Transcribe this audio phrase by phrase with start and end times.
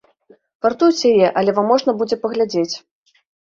[0.65, 2.69] Вартуюць яе, але вам можна будзе паглядзець.